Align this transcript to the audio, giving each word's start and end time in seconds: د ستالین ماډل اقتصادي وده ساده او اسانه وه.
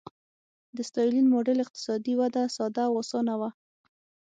د 0.75 0.77
ستالین 0.89 1.25
ماډل 1.33 1.57
اقتصادي 1.61 2.13
وده 2.21 2.43
ساده 2.55 2.83
او 2.89 2.93
اسانه 3.03 3.33
وه. 3.39 3.49